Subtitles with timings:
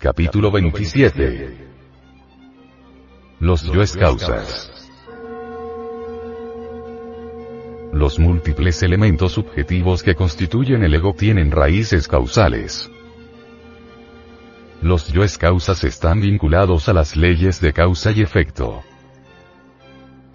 [0.00, 1.58] Capítulo 27
[3.38, 4.88] Los yoes causas
[7.92, 12.90] Los múltiples elementos subjetivos que constituyen el ego tienen raíces causales.
[14.80, 18.80] Los yoes causas están vinculados a las leyes de causa y efecto.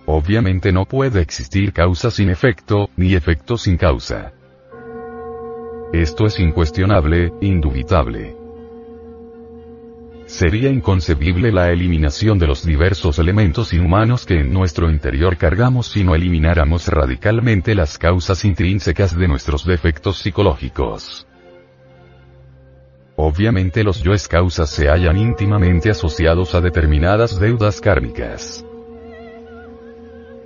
[0.05, 4.31] Obviamente no puede existir causa sin efecto, ni efecto sin causa.
[5.91, 8.45] Esto es incuestionable, indubitable.
[10.26, 16.04] Sería inconcebible la eliminación de los diversos elementos inhumanos que en nuestro interior cargamos si
[16.04, 21.27] no elimináramos radicalmente las causas intrínsecas de nuestros defectos psicológicos.
[23.15, 28.65] Obviamente los yoes causas se hallan íntimamente asociados a determinadas deudas kármicas.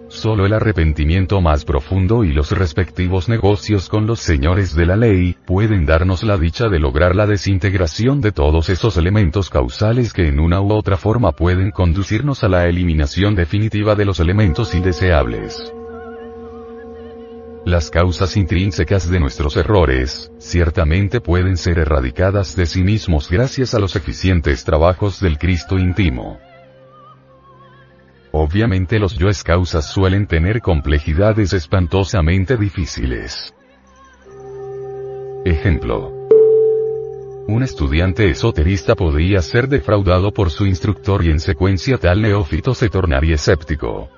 [0.10, 5.38] Solo el arrepentimiento más profundo y los respectivos negocios con los señores de la ley,
[5.46, 10.40] pueden darnos la dicha de lograr la desintegración de todos esos elementos causales que en
[10.40, 15.72] una u otra forma pueden conducirnos a la eliminación definitiva de los elementos indeseables.
[17.66, 23.80] Las causas intrínsecas de nuestros errores, ciertamente pueden ser erradicadas de sí mismos gracias a
[23.80, 26.40] los eficientes trabajos del Cristo íntimo.
[28.50, 33.54] Obviamente los yoes causas suelen tener complejidades espantosamente difíciles.
[35.46, 36.12] Ejemplo.
[37.48, 42.90] Un estudiante esoterista podría ser defraudado por su instructor y en secuencia tal neófito se
[42.90, 44.10] tornaría escéptico.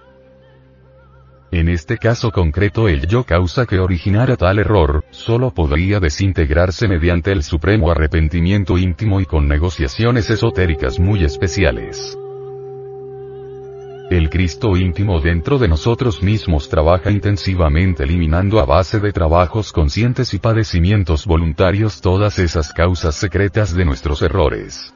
[1.51, 7.33] En este caso concreto el yo causa que originara tal error, solo podría desintegrarse mediante
[7.33, 12.17] el supremo arrepentimiento íntimo y con negociaciones esotéricas muy especiales.
[14.11, 20.33] El Cristo íntimo dentro de nosotros mismos trabaja intensivamente eliminando a base de trabajos conscientes
[20.33, 24.93] y padecimientos voluntarios todas esas causas secretas de nuestros errores.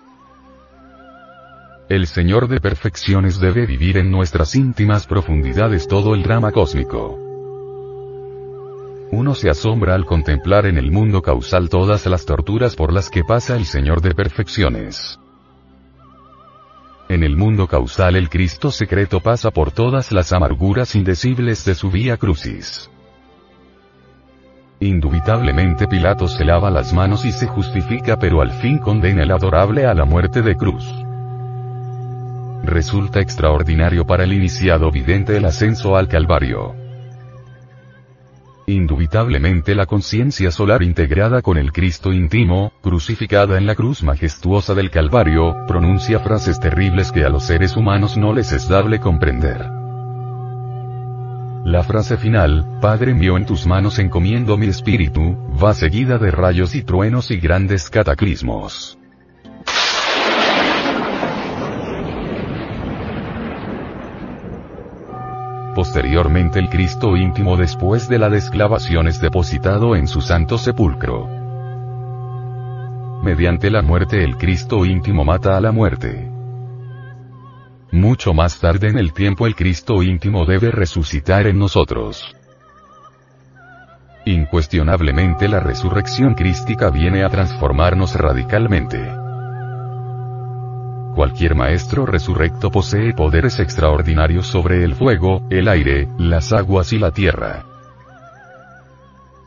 [1.88, 7.18] El Señor de perfecciones debe vivir en nuestras íntimas profundidades todo el drama cósmico.
[9.12, 13.24] Uno se asombra al contemplar en el mundo causal todas las torturas por las que
[13.24, 15.22] pasa el Señor de perfecciones.
[17.08, 21.92] En el mundo causal el Cristo secreto pasa por todas las amarguras indecibles de su
[21.92, 22.90] vía crucis.
[24.80, 29.86] Indubitablemente Pilato se lava las manos y se justifica pero al fin condena el adorable
[29.86, 30.84] a la muerte de cruz.
[32.64, 36.85] Resulta extraordinario para el iniciado vidente el ascenso al Calvario.
[38.68, 44.90] Indubitablemente la conciencia solar integrada con el Cristo íntimo, crucificada en la cruz majestuosa del
[44.90, 49.70] Calvario, pronuncia frases terribles que a los seres humanos no les es dable comprender.
[51.64, 56.74] La frase final, Padre mío en tus manos encomiendo mi espíritu, va seguida de rayos
[56.74, 58.98] y truenos y grandes cataclismos.
[65.76, 71.28] Posteriormente el Cristo íntimo después de la desclavación es depositado en su santo sepulcro.
[73.22, 76.32] Mediante la muerte el Cristo íntimo mata a la muerte.
[77.92, 82.34] Mucho más tarde en el tiempo el Cristo íntimo debe resucitar en nosotros.
[84.26, 89.25] Incuestionablemente la resurrección crística viene a transformarnos radicalmente.
[91.16, 97.12] Cualquier maestro resurrecto posee poderes extraordinarios sobre el fuego, el aire, las aguas y la
[97.12, 97.64] tierra.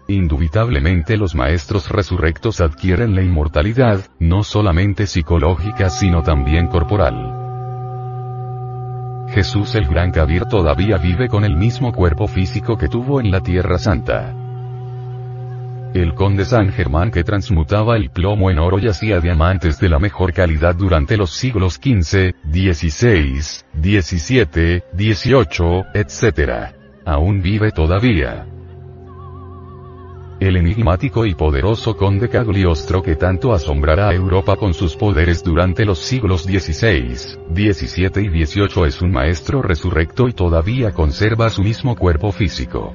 [0.08, 7.34] Indubitablemente los maestros resurrectos adquieren la inmortalidad, no solamente psicológica sino también corporal.
[9.28, 13.42] Jesús el Gran Kabir todavía vive con el mismo cuerpo físico que tuvo en la
[13.42, 14.47] Tierra Santa.
[15.94, 19.98] El conde San Germán que transmutaba el plomo en oro y hacía diamantes de la
[19.98, 23.40] mejor calidad durante los siglos XV, XVI,
[23.72, 26.74] XVII, XVIII, etc.
[27.06, 28.46] Aún vive todavía.
[30.40, 35.86] El enigmático y poderoso conde Cagliostro que tanto asombrará a Europa con sus poderes durante
[35.86, 41.96] los siglos XVI, XVII y XVIII es un maestro resurrecto y todavía conserva su mismo
[41.96, 42.94] cuerpo físico.